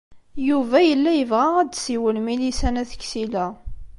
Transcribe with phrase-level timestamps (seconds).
[0.47, 3.45] Yuba yella yebɣa ad d-tessiwel Milisa n At Ksila.